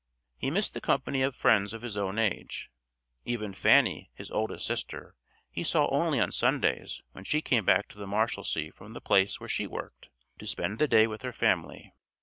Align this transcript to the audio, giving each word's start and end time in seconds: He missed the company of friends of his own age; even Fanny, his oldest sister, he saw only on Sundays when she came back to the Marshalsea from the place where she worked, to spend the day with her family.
He 0.35 0.49
missed 0.49 0.73
the 0.73 0.81
company 0.81 1.21
of 1.21 1.35
friends 1.35 1.73
of 1.75 1.83
his 1.83 1.95
own 1.95 2.17
age; 2.17 2.71
even 3.23 3.53
Fanny, 3.53 4.09
his 4.15 4.31
oldest 4.31 4.65
sister, 4.65 5.13
he 5.51 5.63
saw 5.63 5.87
only 5.91 6.19
on 6.19 6.31
Sundays 6.31 7.03
when 7.11 7.23
she 7.23 7.39
came 7.39 7.65
back 7.65 7.87
to 7.89 7.99
the 7.99 8.07
Marshalsea 8.07 8.71
from 8.71 8.93
the 8.93 8.99
place 8.99 9.39
where 9.39 9.47
she 9.47 9.67
worked, 9.67 10.09
to 10.39 10.47
spend 10.47 10.79
the 10.79 10.87
day 10.87 11.05
with 11.05 11.21
her 11.21 11.31
family. 11.31 11.93